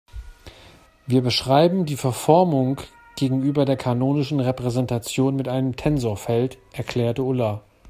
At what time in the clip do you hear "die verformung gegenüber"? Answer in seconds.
1.85-3.65